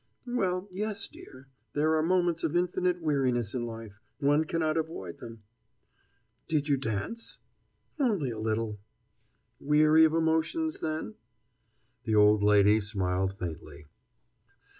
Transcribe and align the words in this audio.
"Well, 0.25 0.67
yes, 0.71 1.07
dear. 1.07 1.47
There 1.73 1.93
are 1.95 2.01
moments 2.01 2.43
of 2.43 2.55
infinite 2.55 3.01
weariness 3.03 3.53
in 3.53 3.67
life. 3.67 4.01
One 4.17 4.45
cannot 4.45 4.75
avoid 4.75 5.19
them." 5.19 5.43
"Did 6.47 6.67
you 6.67 6.75
dance?" 6.77 7.37
"Only 7.99 8.31
a 8.31 8.39
little." 8.39 8.79
"Weary 9.59 10.03
of 10.05 10.15
emotions, 10.15 10.79
then?" 10.79 11.13
The 12.05 12.15
old 12.15 12.41
lady 12.41 12.81
smiled 12.81 13.37
faintly. 13.37 13.85